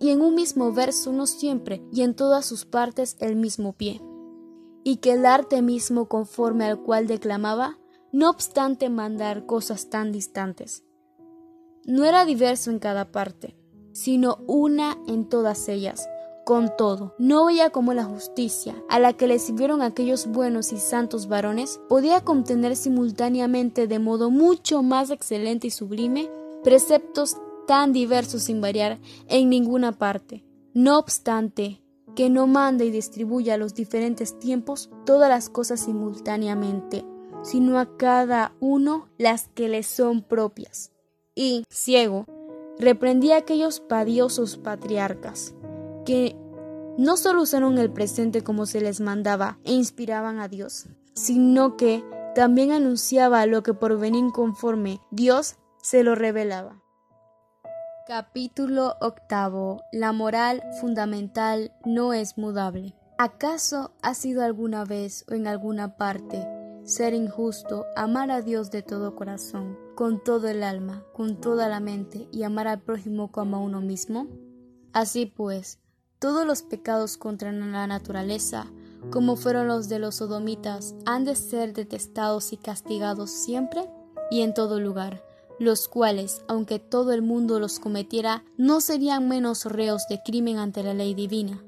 Y 0.00 0.10
en 0.10 0.22
un 0.22 0.34
mismo 0.34 0.72
verso 0.72 1.12
no 1.12 1.28
siempre 1.28 1.80
y 1.92 2.02
en 2.02 2.16
todas 2.16 2.44
sus 2.44 2.64
partes 2.64 3.16
el 3.20 3.36
mismo 3.36 3.74
pie. 3.74 4.02
Y 4.82 4.96
que 4.96 5.12
el 5.12 5.24
arte 5.24 5.62
mismo 5.62 6.08
conforme 6.08 6.64
al 6.64 6.82
cual 6.82 7.06
declamaba, 7.06 7.78
no 8.10 8.28
obstante 8.28 8.90
mandar 8.90 9.46
cosas 9.46 9.88
tan 9.88 10.10
distantes. 10.10 10.82
No 11.84 12.04
era 12.04 12.24
diverso 12.24 12.72
en 12.72 12.80
cada 12.80 13.12
parte, 13.12 13.56
sino 13.92 14.38
una 14.48 14.98
en 15.06 15.28
todas 15.28 15.68
ellas, 15.68 16.08
con 16.44 16.74
todo, 16.76 17.14
no 17.18 17.46
veía 17.46 17.70
como 17.70 17.94
la 17.94 18.02
justicia, 18.02 18.74
a 18.88 18.98
la 18.98 19.12
que 19.12 19.28
le 19.28 19.38
sirvieron 19.38 19.80
aquellos 19.80 20.26
buenos 20.26 20.72
y 20.72 20.78
santos 20.78 21.28
varones, 21.28 21.80
podía 21.88 22.22
contener 22.22 22.74
simultáneamente 22.74 23.86
de 23.86 23.98
modo 24.00 24.28
mucho 24.28 24.82
más 24.82 25.10
excelente 25.10 25.68
y 25.68 25.70
sublime 25.70 26.28
preceptos 26.64 27.36
tan 27.70 27.92
diversos 27.92 28.42
sin 28.42 28.60
variar 28.60 28.98
en 29.28 29.48
ninguna 29.48 29.92
parte. 29.92 30.44
No 30.74 30.98
obstante, 30.98 31.80
que 32.16 32.28
no 32.28 32.48
manda 32.48 32.82
y 32.82 32.90
distribuya 32.90 33.54
a 33.54 33.58
los 33.58 33.74
diferentes 33.74 34.36
tiempos 34.40 34.90
todas 35.06 35.28
las 35.28 35.48
cosas 35.48 35.78
simultáneamente, 35.78 37.04
sino 37.44 37.78
a 37.78 37.96
cada 37.96 38.56
uno 38.58 39.08
las 39.18 39.50
que 39.54 39.68
le 39.68 39.84
son 39.84 40.22
propias. 40.22 40.90
Y, 41.36 41.62
ciego, 41.70 42.26
reprendía 42.76 43.36
a 43.36 43.38
aquellos 43.38 43.78
padiosos 43.78 44.56
patriarcas, 44.56 45.54
que 46.04 46.34
no 46.98 47.16
solo 47.16 47.42
usaron 47.42 47.78
el 47.78 47.92
presente 47.92 48.42
como 48.42 48.66
se 48.66 48.80
les 48.80 49.00
mandaba 49.00 49.60
e 49.62 49.74
inspiraban 49.74 50.40
a 50.40 50.48
Dios, 50.48 50.88
sino 51.14 51.76
que 51.76 52.02
también 52.34 52.72
anunciaba 52.72 53.46
lo 53.46 53.62
que 53.62 53.74
por 53.74 53.96
venir 53.96 54.24
conforme 54.32 55.00
Dios 55.12 55.54
se 55.80 56.02
lo 56.02 56.16
revelaba. 56.16 56.82
Capítulo 58.10 58.96
octavo. 59.00 59.84
La 59.92 60.10
moral 60.12 60.64
fundamental 60.80 61.72
no 61.84 62.12
es 62.12 62.38
mudable. 62.38 62.96
¿Acaso 63.18 63.92
ha 64.02 64.14
sido 64.14 64.42
alguna 64.42 64.84
vez 64.84 65.24
o 65.30 65.34
en 65.34 65.46
alguna 65.46 65.96
parte 65.96 66.44
ser 66.82 67.14
injusto, 67.14 67.86
amar 67.94 68.32
a 68.32 68.42
Dios 68.42 68.72
de 68.72 68.82
todo 68.82 69.14
corazón, 69.14 69.78
con 69.94 70.24
todo 70.24 70.48
el 70.48 70.64
alma, 70.64 71.04
con 71.14 71.40
toda 71.40 71.68
la 71.68 71.78
mente 71.78 72.26
y 72.32 72.42
amar 72.42 72.66
al 72.66 72.80
prójimo 72.80 73.30
como 73.30 73.58
a 73.58 73.60
uno 73.60 73.80
mismo? 73.80 74.26
Así 74.92 75.26
pues, 75.26 75.78
todos 76.18 76.44
los 76.44 76.62
pecados 76.62 77.16
contra 77.16 77.52
la 77.52 77.86
naturaleza, 77.86 78.66
como 79.12 79.36
fueron 79.36 79.68
los 79.68 79.88
de 79.88 80.00
los 80.00 80.16
sodomitas, 80.16 80.96
han 81.06 81.24
de 81.24 81.36
ser 81.36 81.74
detestados 81.74 82.52
y 82.52 82.56
castigados 82.56 83.30
siempre 83.30 83.88
y 84.32 84.40
en 84.40 84.52
todo 84.52 84.80
lugar 84.80 85.29
los 85.60 85.88
cuales, 85.88 86.42
aunque 86.48 86.78
todo 86.78 87.12
el 87.12 87.20
mundo 87.20 87.60
los 87.60 87.78
cometiera, 87.78 88.44
no 88.56 88.80
serían 88.80 89.28
menos 89.28 89.66
reos 89.66 90.08
de 90.08 90.20
crimen 90.24 90.56
ante 90.58 90.82
la 90.82 90.94
ley 90.94 91.14
divina. 91.14 91.62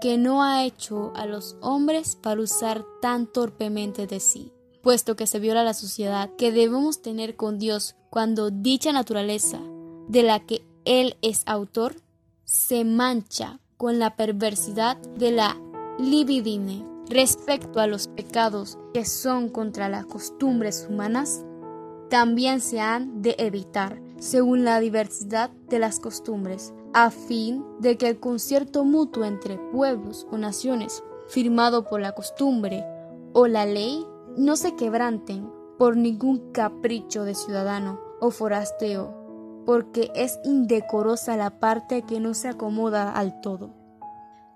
que 0.00 0.16
no 0.16 0.44
ha 0.44 0.64
hecho 0.64 1.12
a 1.16 1.26
los 1.26 1.56
hombres 1.60 2.14
para 2.14 2.40
usar 2.40 2.84
tan 3.02 3.26
torpemente 3.26 4.06
de 4.06 4.20
sí, 4.20 4.52
puesto 4.80 5.16
que 5.16 5.26
se 5.26 5.40
viola 5.40 5.64
la 5.64 5.74
sociedad 5.74 6.30
que 6.38 6.52
debemos 6.52 7.02
tener 7.02 7.34
con 7.34 7.58
Dios 7.58 7.96
cuando 8.08 8.50
dicha 8.50 8.92
naturaleza 8.92 9.60
de 10.06 10.22
la 10.22 10.38
que 10.38 10.64
Él 10.84 11.16
es 11.20 11.42
autor 11.46 11.96
se 12.44 12.84
mancha 12.84 13.58
con 13.76 13.98
la 13.98 14.14
perversidad 14.14 14.96
de 15.18 15.32
la 15.32 15.56
libidine 15.98 16.86
respecto 17.08 17.80
a 17.80 17.88
los 17.88 18.06
pecados 18.06 18.78
que 18.94 19.04
son 19.04 19.48
contra 19.48 19.88
las 19.88 20.06
costumbres 20.06 20.86
humanas, 20.88 21.44
también 22.08 22.60
se 22.60 22.80
han 22.80 23.22
de 23.22 23.34
evitar 23.38 24.00
según 24.18 24.64
la 24.64 24.80
diversidad 24.80 25.50
de 25.68 25.78
las 25.78 26.00
costumbres, 26.00 26.74
a 26.92 27.10
fin 27.10 27.64
de 27.80 27.96
que 27.96 28.08
el 28.08 28.20
concierto 28.20 28.84
mutuo 28.84 29.24
entre 29.24 29.58
pueblos 29.58 30.26
o 30.30 30.38
naciones, 30.38 31.02
firmado 31.28 31.84
por 31.84 32.00
la 32.00 32.12
costumbre 32.12 32.84
o 33.32 33.46
la 33.46 33.66
ley, 33.66 34.04
no 34.36 34.56
se 34.56 34.74
quebranten 34.74 35.50
por 35.78 35.96
ningún 35.96 36.52
capricho 36.52 37.24
de 37.24 37.34
ciudadano 37.34 38.00
o 38.20 38.30
forasteo, 38.30 39.62
porque 39.64 40.10
es 40.14 40.40
indecorosa 40.44 41.36
la 41.36 41.60
parte 41.60 42.02
que 42.02 42.20
no 42.20 42.34
se 42.34 42.48
acomoda 42.48 43.12
al 43.12 43.40
todo. 43.40 43.70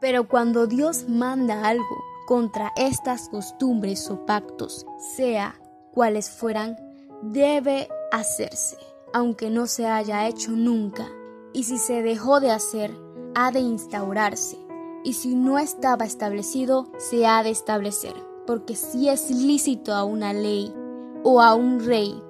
Pero 0.00 0.26
cuando 0.26 0.66
Dios 0.66 1.08
manda 1.08 1.68
algo 1.68 1.84
contra 2.26 2.72
estas 2.76 3.28
costumbres 3.28 4.10
o 4.10 4.26
pactos, 4.26 4.86
sea 5.14 5.54
cuales 5.92 6.30
fueran, 6.30 6.76
debe 7.22 7.88
hacerse, 8.10 8.76
aunque 9.12 9.48
no 9.48 9.66
se 9.66 9.86
haya 9.86 10.26
hecho 10.26 10.50
nunca. 10.50 11.08
Y 11.52 11.64
si 11.64 11.78
se 11.78 12.02
dejó 12.02 12.40
de 12.40 12.50
hacer, 12.50 12.94
ha 13.34 13.50
de 13.50 13.60
instaurarse. 13.60 14.58
Y 15.04 15.14
si 15.14 15.34
no 15.34 15.58
estaba 15.58 16.04
establecido, 16.04 16.88
se 16.98 17.26
ha 17.26 17.42
de 17.42 17.50
establecer. 17.50 18.14
Porque 18.46 18.76
si 18.76 19.08
es 19.08 19.30
lícito 19.30 19.94
a 19.94 20.04
una 20.04 20.32
ley 20.32 20.74
o 21.22 21.40
a 21.40 21.54
un 21.54 21.80
rey 21.80 22.20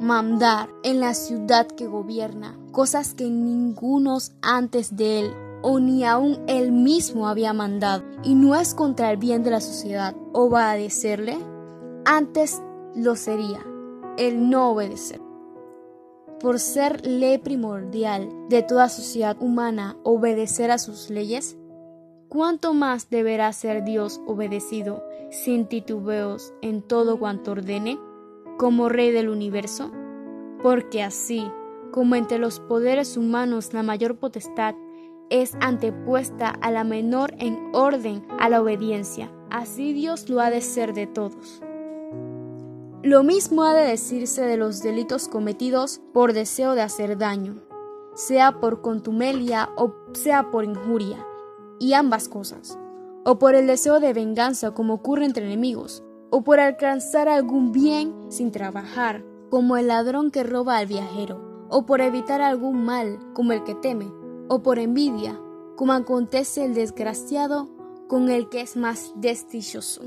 mandar 0.00 0.70
en 0.82 1.00
la 1.00 1.14
ciudad 1.14 1.66
que 1.66 1.86
gobierna 1.86 2.58
cosas 2.72 3.14
que 3.14 3.28
ninguno 3.28 4.16
antes 4.40 4.96
de 4.96 5.20
él 5.20 5.34
o 5.62 5.78
ni 5.78 6.04
aun 6.04 6.42
él 6.46 6.72
mismo 6.72 7.28
había 7.28 7.52
mandado, 7.52 8.02
y 8.24 8.34
no 8.34 8.54
es 8.54 8.74
contra 8.74 9.10
el 9.10 9.18
bien 9.18 9.42
de 9.42 9.50
la 9.50 9.60
sociedad 9.60 10.16
obedecerle, 10.32 11.38
antes 12.06 12.62
lo 12.94 13.14
sería 13.14 13.60
el 14.20 14.50
no 14.50 14.70
obedecer. 14.70 15.18
Por 16.40 16.58
ser 16.58 17.06
ley 17.06 17.38
primordial 17.38 18.28
de 18.50 18.62
toda 18.62 18.90
sociedad 18.90 19.34
humana 19.40 19.96
obedecer 20.04 20.70
a 20.70 20.76
sus 20.76 21.08
leyes, 21.08 21.56
¿cuánto 22.28 22.74
más 22.74 23.08
deberá 23.08 23.50
ser 23.54 23.82
Dios 23.82 24.20
obedecido 24.26 25.02
sin 25.30 25.66
titubeos 25.66 26.52
en 26.60 26.82
todo 26.82 27.18
cuanto 27.18 27.52
ordene, 27.52 27.98
como 28.58 28.90
Rey 28.90 29.10
del 29.10 29.30
universo? 29.30 29.90
Porque 30.62 31.02
así, 31.02 31.50
como 31.90 32.14
entre 32.14 32.38
los 32.38 32.60
poderes 32.60 33.16
humanos 33.16 33.72
la 33.72 33.82
mayor 33.82 34.18
potestad 34.18 34.74
es 35.30 35.56
antepuesta 35.60 36.50
a 36.50 36.70
la 36.70 36.84
menor 36.84 37.32
en 37.38 37.70
orden 37.72 38.26
a 38.38 38.50
la 38.50 38.60
obediencia. 38.60 39.32
Así 39.48 39.94
Dios 39.94 40.28
lo 40.28 40.40
ha 40.40 40.50
de 40.50 40.60
ser 40.60 40.92
de 40.92 41.06
todos. 41.06 41.62
Lo 43.02 43.22
mismo 43.22 43.64
ha 43.64 43.72
de 43.72 43.86
decirse 43.86 44.42
de 44.42 44.58
los 44.58 44.82
delitos 44.82 45.26
cometidos 45.26 46.02
por 46.12 46.34
deseo 46.34 46.74
de 46.74 46.82
hacer 46.82 47.16
daño, 47.16 47.54
sea 48.14 48.60
por 48.60 48.82
contumelia 48.82 49.70
o 49.78 49.94
sea 50.12 50.50
por 50.50 50.64
injuria, 50.64 51.24
y 51.78 51.94
ambas 51.94 52.28
cosas, 52.28 52.78
o 53.24 53.38
por 53.38 53.54
el 53.54 53.66
deseo 53.66 54.00
de 54.00 54.12
venganza 54.12 54.72
como 54.72 54.92
ocurre 54.92 55.24
entre 55.24 55.46
enemigos, 55.46 56.04
o 56.28 56.44
por 56.44 56.60
alcanzar 56.60 57.26
algún 57.26 57.72
bien 57.72 58.14
sin 58.28 58.52
trabajar, 58.52 59.24
como 59.48 59.78
el 59.78 59.86
ladrón 59.86 60.30
que 60.30 60.42
roba 60.42 60.76
al 60.76 60.86
viajero, 60.86 61.66
o 61.70 61.86
por 61.86 62.02
evitar 62.02 62.42
algún 62.42 62.84
mal, 62.84 63.18
como 63.32 63.52
el 63.52 63.64
que 63.64 63.74
teme, 63.74 64.12
o 64.48 64.62
por 64.62 64.78
envidia, 64.78 65.40
como 65.74 65.94
acontece 65.94 66.66
el 66.66 66.74
desgraciado 66.74 67.70
con 68.08 68.28
el 68.28 68.50
que 68.50 68.60
es 68.60 68.76
más 68.76 69.14
desdichoso, 69.16 70.02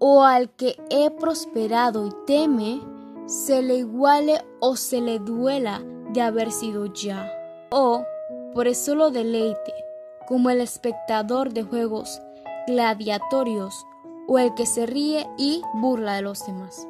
o 0.00 0.24
al 0.24 0.50
que 0.50 0.76
he 0.90 1.10
prosperado 1.10 2.06
y 2.06 2.10
teme, 2.26 2.80
se 3.26 3.62
le 3.62 3.76
iguale 3.76 4.42
o 4.58 4.74
se 4.74 5.00
le 5.00 5.20
duela 5.20 5.82
de 6.12 6.22
haber 6.22 6.50
sido 6.50 6.86
ya, 6.86 7.30
o 7.70 8.02
por 8.52 8.66
el 8.66 8.74
solo 8.74 9.10
deleite, 9.10 9.72
como 10.26 10.50
el 10.50 10.60
espectador 10.60 11.52
de 11.52 11.62
juegos 11.62 12.20
gladiatorios, 12.66 13.86
o 14.26 14.38
el 14.38 14.54
que 14.54 14.66
se 14.66 14.86
ríe 14.86 15.28
y 15.38 15.62
burla 15.74 16.14
de 16.14 16.22
los 16.22 16.44
demás. 16.46 16.88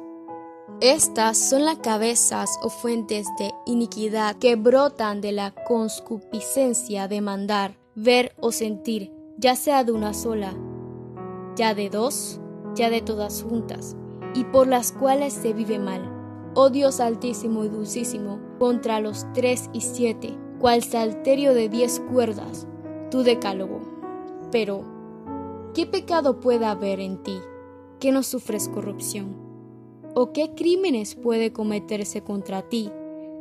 Estas 0.79 1.37
son 1.37 1.65
las 1.65 1.77
cabezas 1.77 2.57
o 2.63 2.69
fuentes 2.69 3.27
de 3.37 3.51
iniquidad 3.65 4.35
que 4.37 4.55
brotan 4.55 5.21
de 5.21 5.31
la 5.31 5.51
conscupiscencia 5.51 7.07
de 7.07 7.21
mandar, 7.21 7.75
ver 7.93 8.33
o 8.39 8.51
sentir, 8.51 9.11
ya 9.37 9.55
sea 9.55 9.83
de 9.83 9.91
una 9.91 10.13
sola, 10.13 10.53
ya 11.55 11.75
de 11.75 11.89
dos, 11.89 12.39
ya 12.75 12.89
de 12.89 13.01
todas 13.01 13.43
juntas, 13.43 13.95
y 14.33 14.43
por 14.45 14.67
las 14.67 14.91
cuales 14.91 15.33
se 15.33 15.53
vive 15.53 15.79
mal. 15.79 16.01
Oh 16.53 16.69
Dios 16.69 16.99
altísimo 16.99 17.63
y 17.63 17.69
dulcísimo, 17.69 18.39
contra 18.59 18.99
los 18.99 19.25
tres 19.33 19.69
y 19.73 19.81
siete, 19.81 20.37
cual 20.59 20.83
salterio 20.83 21.53
de 21.53 21.69
diez 21.69 22.01
cuerdas, 22.11 22.67
tu 23.09 23.23
decálogo. 23.23 23.81
Pero, 24.51 24.83
¿qué 25.73 25.85
pecado 25.85 26.39
puede 26.39 26.65
haber 26.65 26.99
en 26.99 27.23
ti 27.23 27.39
que 27.99 28.11
no 28.11 28.23
sufres 28.23 28.67
corrupción? 28.69 29.35
¿O 30.13 30.33
qué 30.33 30.53
crímenes 30.55 31.15
puede 31.15 31.53
cometerse 31.53 32.21
contra 32.21 32.63
ti, 32.63 32.91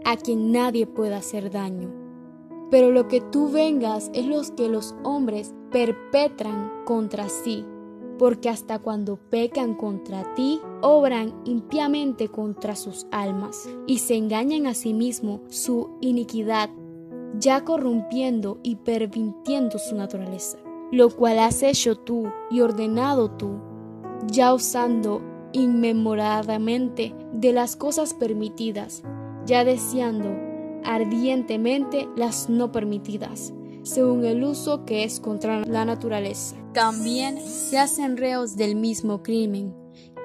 a 0.05 0.17
quien 0.17 0.53
nadie 0.53 0.87
pueda 0.87 1.17
hacer 1.17 1.51
daño? 1.51 1.91
Pero 2.71 2.93
lo 2.93 3.09
que 3.09 3.21
tú 3.21 3.51
vengas 3.51 4.11
es 4.15 4.27
lo 4.27 4.41
que 4.57 4.69
los 4.69 4.95
hombres 5.03 5.53
perpetran 5.73 6.71
contra 6.85 7.29
sí, 7.29 7.67
porque 8.21 8.51
hasta 8.51 8.79
cuando 8.81 9.17
pecan 9.17 9.75
contra 9.75 10.35
ti, 10.35 10.61
obran 10.83 11.33
impiamente 11.47 12.29
contra 12.29 12.77
sus 12.77 13.07
almas, 13.11 13.67
y 13.87 14.01
se 14.01 14.15
engañan 14.15 14.67
a 14.67 14.75
sí 14.75 14.93
mismos 14.93 15.41
su 15.49 15.89
iniquidad, 16.03 16.69
ya 17.39 17.65
corrompiendo 17.65 18.59
y 18.63 18.77
pervirtiendo 18.77 19.79
su 19.79 19.97
naturaleza, 19.97 20.59
lo 20.93 21.09
cual 21.09 21.39
has 21.39 21.63
hecho 21.63 21.97
tú 21.97 22.31
y 22.51 22.61
ordenado 22.61 23.31
tú, 23.31 23.59
ya 24.27 24.53
usando 24.53 25.23
inmemoradamente 25.55 27.15
de 27.33 27.55
las 27.55 27.75
cosas 27.75 28.13
permitidas, 28.13 29.03
ya 29.47 29.65
deseando 29.65 30.29
ardientemente 30.85 32.07
las 32.17 32.51
no 32.51 32.71
permitidas, 32.71 33.55
según 33.83 34.25
el 34.25 34.45
uso 34.45 34.85
que 34.85 35.05
es 35.05 35.21
contra 35.21 35.61
la 35.65 35.85
naturaleza. 35.85 36.57
También 36.73 37.41
se 37.41 37.79
hacen 37.79 38.17
reos 38.17 38.57
del 38.57 38.77
mismo 38.77 39.23
crimen, 39.23 39.75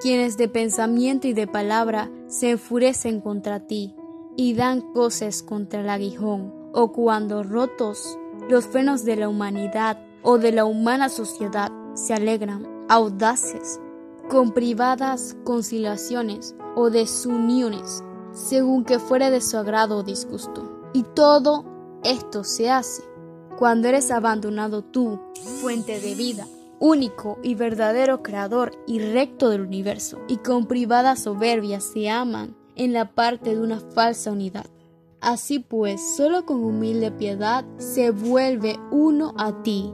quienes 0.00 0.36
de 0.36 0.48
pensamiento 0.48 1.26
y 1.26 1.32
de 1.32 1.46
palabra 1.46 2.10
se 2.28 2.50
enfurecen 2.50 3.20
contra 3.20 3.66
ti 3.66 3.94
y 4.36 4.54
dan 4.54 4.80
cosas 4.92 5.42
contra 5.42 5.80
el 5.80 5.88
aguijón, 5.88 6.52
o 6.72 6.92
cuando 6.92 7.42
rotos 7.42 8.18
los 8.48 8.66
frenos 8.66 9.04
de 9.04 9.16
la 9.16 9.28
humanidad 9.28 9.98
o 10.22 10.38
de 10.38 10.52
la 10.52 10.64
humana 10.64 11.08
sociedad 11.08 11.72
se 11.94 12.12
alegran, 12.12 12.66
audaces, 12.88 13.80
con 14.28 14.52
privadas 14.52 15.36
conciliaciones 15.44 16.54
o 16.74 16.90
desuniones, 16.90 18.04
según 18.32 18.84
que 18.84 18.98
fuere 18.98 19.30
de 19.30 19.40
su 19.40 19.56
agrado 19.56 19.98
o 19.98 20.02
disgusto. 20.02 20.90
Y 20.92 21.04
todo 21.14 21.64
esto 22.04 22.44
se 22.44 22.70
hace 22.70 23.02
cuando 23.56 23.88
eres 23.88 24.10
abandonado 24.10 24.82
tú, 24.82 25.20
fuente 25.60 26.00
de 26.00 26.14
vida, 26.14 26.46
único 26.78 27.38
y 27.42 27.54
verdadero 27.54 28.22
creador 28.22 28.72
y 28.86 28.98
recto 28.98 29.48
del 29.48 29.62
universo, 29.62 30.18
y 30.28 30.38
con 30.38 30.66
privada 30.66 31.16
soberbia 31.16 31.80
se 31.80 32.10
aman 32.10 32.56
en 32.74 32.92
la 32.92 33.12
parte 33.14 33.54
de 33.54 33.60
una 33.60 33.80
falsa 33.80 34.32
unidad. 34.32 34.66
Así 35.20 35.58
pues, 35.58 36.00
solo 36.16 36.44
con 36.44 36.62
humilde 36.62 37.10
piedad 37.10 37.64
se 37.78 38.10
vuelve 38.10 38.78
uno 38.90 39.34
a 39.38 39.62
ti 39.62 39.92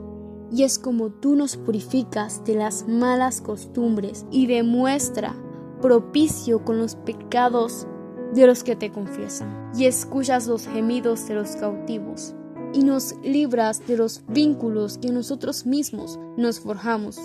y 0.53 0.63
es 0.63 0.77
como 0.77 1.09
tú 1.09 1.35
nos 1.35 1.57
purificas 1.57 2.43
de 2.43 2.55
las 2.55 2.87
malas 2.87 3.41
costumbres 3.41 4.25
y 4.29 4.45
demuestra 4.45 5.35
propicio 5.81 6.63
con 6.63 6.77
los 6.77 6.95
pecados 6.95 7.87
de 8.35 8.45
los 8.45 8.63
que 8.63 8.75
te 8.75 8.91
confiesan, 8.91 9.71
y 9.75 9.85
escuchas 9.85 10.47
los 10.47 10.67
gemidos 10.67 11.27
de 11.27 11.35
los 11.35 11.55
cautivos, 11.55 12.35
y 12.73 12.83
nos 12.83 13.15
libras 13.23 13.85
de 13.87 13.97
los 13.97 14.23
vínculos 14.27 14.97
que 14.97 15.11
nosotros 15.11 15.65
mismos 15.65 16.19
nos 16.37 16.59
forjamos, 16.59 17.19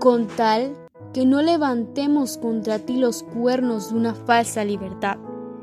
con 0.00 0.26
tal 0.26 0.74
que 1.12 1.24
no 1.24 1.42
levantemos 1.42 2.36
contra 2.38 2.78
ti 2.78 2.96
los 2.96 3.22
cuernos 3.22 3.90
de 3.90 3.96
una 3.96 4.14
falsa 4.14 4.64
libertad, 4.64 5.18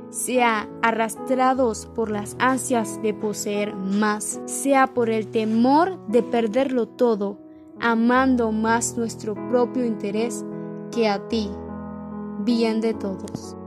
sea 0.09 0.69
arrastrados 0.81 1.87
por 1.87 2.11
las 2.11 2.35
ansias 2.39 3.01
de 3.01 3.13
poseer 3.13 3.75
más, 3.75 4.39
sea 4.45 4.93
por 4.93 5.09
el 5.09 5.27
temor 5.27 5.99
de 6.07 6.23
perderlo 6.23 6.87
todo, 6.87 7.39
amando 7.79 8.51
más 8.51 8.97
nuestro 8.97 9.33
propio 9.49 9.85
interés 9.85 10.45
que 10.91 11.09
a 11.09 11.27
ti, 11.27 11.49
bien 12.39 12.79
de 12.79 12.93
todos. 12.93 13.57